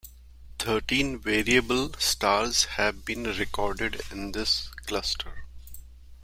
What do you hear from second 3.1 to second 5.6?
recorded in this cluster.